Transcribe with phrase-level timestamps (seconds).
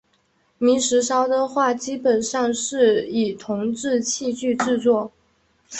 [0.57, 5.11] 明石烧的话基本上是以铜制器具制作。